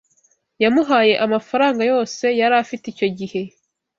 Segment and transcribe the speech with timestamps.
[0.63, 3.41] Yamuhaye amafaranga yose yari afite icyo gihe.